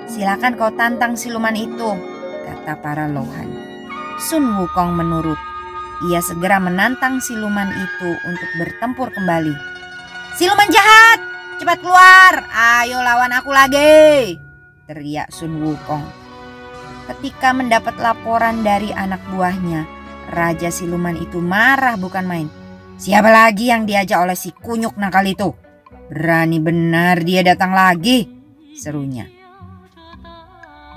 Silakan 0.08 0.56
kau 0.56 0.72
tantang 0.72 1.12
siluman 1.12 1.52
itu, 1.52 1.92
kata 2.48 2.80
para 2.80 3.04
lohan. 3.04 3.52
Sun 4.16 4.48
Wukong 4.64 4.96
menurut. 4.96 5.36
Ia 6.08 6.24
segera 6.24 6.56
menantang 6.56 7.20
siluman 7.20 7.68
itu 7.68 8.10
untuk 8.24 8.50
bertempur 8.56 9.12
kembali. 9.12 9.52
Siluman 10.40 10.72
jahat, 10.72 11.23
cepat 11.58 11.78
keluar, 11.80 12.34
ayo 12.50 12.98
lawan 12.98 13.30
aku 13.30 13.50
lagi, 13.54 14.34
teriak 14.90 15.30
Sun 15.30 15.62
Wukong. 15.62 16.02
Ketika 17.04 17.52
mendapat 17.54 17.94
laporan 18.00 18.64
dari 18.64 18.90
anak 18.90 19.20
buahnya, 19.30 19.86
Raja 20.32 20.72
Siluman 20.72 21.14
itu 21.20 21.38
marah 21.38 21.94
bukan 22.00 22.24
main. 22.24 22.48
Siapa 22.96 23.28
lagi 23.28 23.68
yang 23.70 23.84
diajak 23.84 24.24
oleh 24.24 24.38
si 24.38 24.50
kunyuk 24.50 24.96
nakal 24.96 25.26
itu? 25.26 25.52
Berani 26.08 26.58
benar 26.58 27.20
dia 27.22 27.44
datang 27.44 27.76
lagi, 27.76 28.24
serunya. 28.74 29.28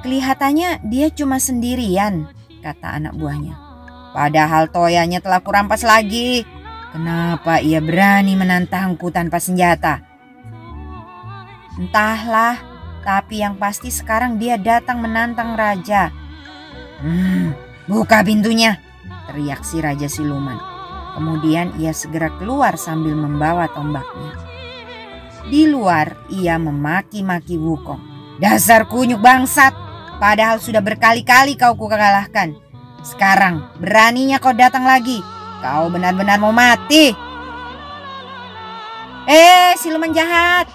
Kelihatannya 0.02 0.88
dia 0.88 1.12
cuma 1.12 1.42
sendirian, 1.44 2.32
kata 2.64 2.98
anak 3.02 3.14
buahnya. 3.20 3.56
Padahal 4.16 4.72
toyanya 4.72 5.20
telah 5.20 5.44
kurampas 5.44 5.84
lagi. 5.84 6.48
Kenapa 6.96 7.60
ia 7.60 7.84
berani 7.84 8.34
menantangku 8.40 9.12
tanpa 9.12 9.44
senjata? 9.44 10.07
Entahlah, 11.78 12.58
tapi 13.06 13.46
yang 13.46 13.56
pasti 13.62 13.94
sekarang 13.94 14.42
dia 14.42 14.58
datang 14.58 15.02
menantang 15.02 15.54
raja. 15.54 16.10
Hmm, 17.02 17.54
buka 17.86 18.26
pintunya, 18.26 18.82
teriak 19.30 19.62
si 19.62 19.78
raja 19.78 20.10
siluman. 20.10 20.58
Kemudian 21.18 21.78
ia 21.78 21.94
segera 21.94 22.34
keluar 22.38 22.78
sambil 22.78 23.14
membawa 23.14 23.70
tombaknya. 23.70 24.34
Di 25.48 25.70
luar 25.70 26.18
ia 26.34 26.58
memaki-maki 26.58 27.58
Wukong. 27.58 28.18
Dasar 28.38 28.86
kunyuk 28.86 29.18
bangsat, 29.18 29.88
Padahal 30.18 30.58
sudah 30.58 30.82
berkali-kali 30.82 31.54
kau 31.54 31.78
kukalahkan. 31.78 32.58
Sekarang 33.06 33.70
beraninya 33.78 34.42
kau 34.42 34.54
datang 34.54 34.82
lagi. 34.82 35.22
Kau 35.62 35.94
benar-benar 35.94 36.42
mau 36.42 36.50
mati. 36.50 37.14
Eh, 39.30 39.72
siluman 39.78 40.10
jahat. 40.10 40.66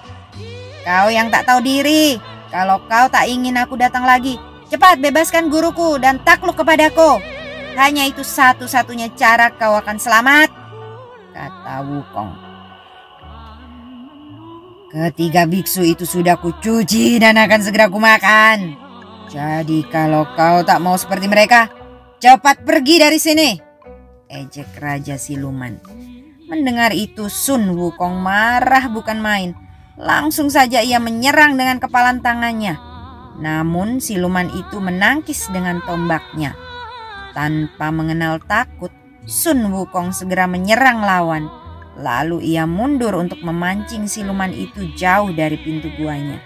Kau 0.83 1.09
yang 1.09 1.31
tak 1.31 1.47
tahu 1.47 1.62
diri. 1.62 2.18
Kalau 2.51 2.83
kau 2.85 3.07
tak 3.09 3.31
ingin 3.31 3.57
aku 3.57 3.81
datang 3.81 4.05
lagi, 4.05 4.37
cepat 4.68 5.01
bebaskan 5.01 5.49
guruku 5.49 5.97
dan 5.97 6.21
takluk 6.21 6.59
kepadaku. 6.59 7.16
Hanya 7.73 8.05
itu 8.05 8.21
satu-satunya 8.21 9.16
cara 9.16 9.49
kau 9.49 9.73
akan 9.73 9.97
selamat, 9.97 10.53
kata 11.33 11.77
Wukong. 11.88 12.33
Ketiga 14.92 15.49
biksu 15.49 15.81
itu 15.81 16.05
sudah 16.05 16.37
kucuci 16.37 17.16
dan 17.16 17.40
akan 17.40 17.61
segera 17.64 17.88
kumakan. 17.88 18.77
Jadi 19.33 19.88
kalau 19.88 20.29
kau 20.37 20.61
tak 20.61 20.85
mau 20.85 21.01
seperti 21.01 21.25
mereka, 21.25 21.73
cepat 22.21 22.61
pergi 22.61 23.01
dari 23.01 23.16
sini. 23.16 23.57
Ejek 24.29 24.77
Raja 24.77 25.16
Siluman. 25.16 25.81
Mendengar 26.53 26.92
itu 26.92 27.33
Sun 27.33 27.73
Wukong 27.73 28.21
marah 28.21 28.92
bukan 28.92 29.16
main. 29.16 29.57
Langsung 30.00 30.48
saja 30.48 30.81
ia 30.81 30.96
menyerang 30.96 31.61
dengan 31.61 31.76
kepalan 31.76 32.24
tangannya. 32.24 32.81
Namun 33.37 34.00
siluman 34.00 34.48
itu 34.48 34.81
menangkis 34.81 35.52
dengan 35.52 35.85
tombaknya. 35.85 36.57
Tanpa 37.37 37.92
mengenal 37.92 38.40
takut, 38.44 38.92
Sun 39.28 39.68
Wukong 39.68 40.16
segera 40.16 40.48
menyerang 40.48 41.05
lawan. 41.05 41.44
Lalu 42.00 42.57
ia 42.57 42.64
mundur 42.64 43.12
untuk 43.20 43.44
memancing 43.44 44.09
siluman 44.09 44.48
itu 44.52 44.88
jauh 44.96 45.28
dari 45.33 45.61
pintu 45.61 45.92
guanya. 46.00 46.40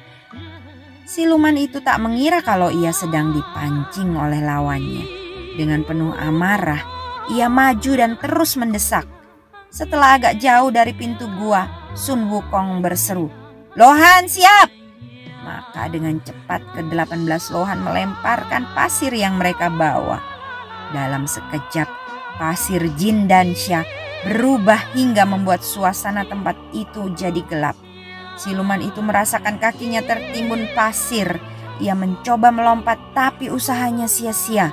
Siluman 1.07 1.55
itu 1.55 1.79
tak 1.79 2.03
mengira 2.03 2.43
kalau 2.43 2.67
ia 2.75 2.91
sedang 2.91 3.31
dipancing 3.31 4.19
oleh 4.19 4.43
lawannya. 4.43 5.07
Dengan 5.55 5.87
penuh 5.87 6.11
amarah, 6.19 6.83
ia 7.31 7.47
maju 7.47 7.93
dan 7.95 8.19
terus 8.19 8.59
mendesak. 8.59 9.07
Setelah 9.71 10.19
agak 10.19 10.43
jauh 10.43 10.75
dari 10.75 10.91
pintu 10.91 11.31
gua, 11.39 11.86
Sun 11.97 12.29
Wukong 12.29 12.85
berseru, 12.85 13.33
Lohan 13.73 14.29
siap! 14.29 14.69
Maka 15.41 15.89
dengan 15.89 16.21
cepat 16.21 16.61
ke-18 16.77 17.57
Lohan 17.57 17.81
melemparkan 17.81 18.69
pasir 18.77 19.17
yang 19.17 19.41
mereka 19.41 19.73
bawa. 19.73 20.21
Dalam 20.93 21.25
sekejap, 21.25 21.89
pasir 22.37 22.85
Jin 23.01 23.25
dan 23.25 23.57
Xia 23.57 23.81
berubah 24.29 24.93
hingga 24.93 25.25
membuat 25.25 25.65
suasana 25.65 26.29
tempat 26.29 26.61
itu 26.77 27.09
jadi 27.17 27.41
gelap. 27.49 27.81
Siluman 28.37 28.85
itu 28.85 29.01
merasakan 29.01 29.57
kakinya 29.57 30.05
tertimbun 30.05 30.69
pasir. 30.77 31.41
Ia 31.81 31.97
mencoba 31.97 32.53
melompat 32.53 33.01
tapi 33.17 33.49
usahanya 33.49 34.05
sia-sia. 34.05 34.69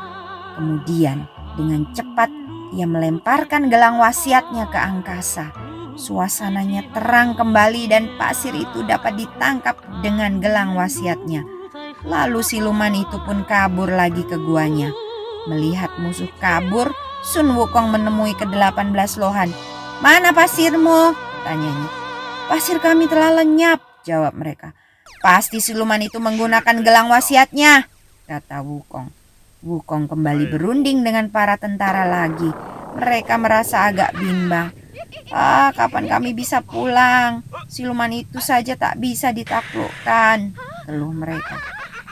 Kemudian 0.59 1.23
dengan 1.55 1.88
cepat 1.95 2.27
ia 2.75 2.83
melemparkan 2.83 3.71
gelang 3.71 4.03
wasiatnya 4.03 4.67
ke 4.67 4.79
angkasa. 4.79 5.72
Suasananya 5.93 6.89
terang 6.89 7.38
kembali 7.38 7.86
dan 7.86 8.10
pasir 8.17 8.53
itu 8.58 8.82
dapat 8.86 9.13
ditangkap 9.17 9.77
dengan 10.01 10.41
gelang 10.41 10.73
wasiatnya. 10.73 11.45
Lalu 12.03 12.41
siluman 12.41 12.91
itu 12.91 13.15
pun 13.23 13.45
kabur 13.45 13.88
lagi 13.88 14.25
ke 14.25 14.36
guanya. 14.36 14.91
Melihat 15.47 15.93
musuh 16.01 16.29
kabur, 16.41 16.91
Sun 17.23 17.56
Wukong 17.56 17.93
menemui 17.93 18.36
ke-18 18.36 19.21
lohan. 19.21 19.49
Mana 20.03 20.36
pasirmu? 20.36 21.15
Tanyanya. 21.47 21.88
Pasir 22.51 22.84
kami 22.84 23.08
telah 23.08 23.39
lenyap, 23.39 23.79
jawab 24.03 24.36
mereka. 24.36 24.75
Pasti 25.23 25.63
siluman 25.63 26.03
itu 26.03 26.19
menggunakan 26.19 26.84
gelang 26.84 27.08
wasiatnya, 27.08 27.88
kata 28.27 28.60
Wukong. 28.60 29.08
Wukong 29.63 30.12
kembali 30.12 30.51
berunding 30.51 31.08
dengan 31.08 31.32
para 31.32 31.56
tentara 31.56 32.03
lagi. 32.03 32.51
Mereka 32.99 33.39
merasa 33.39 33.88
agak 33.88 34.12
bimbang. 34.19 34.82
Ah, 35.34 35.73
kapan 35.73 36.06
kami 36.10 36.34
bisa 36.38 36.62
pulang? 36.62 37.41
Siluman 37.69 38.12
itu 38.13 38.38
saja 38.38 38.78
tak 38.78 39.02
bisa 39.02 39.34
ditaklukkan, 39.34 40.54
keluh 40.86 41.13
mereka. 41.13 41.58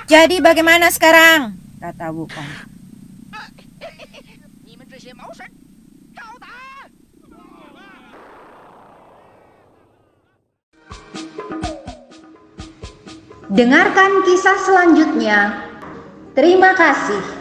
Jadi 0.09 0.41
bagaimana 0.41 0.89
sekarang? 0.91 1.55
kata 1.81 2.13
Wukong. 2.13 2.69
Dengarkan 13.51 14.23
kisah 14.23 14.57
selanjutnya. 14.63 15.67
Terima 16.31 16.71
kasih. 16.71 17.40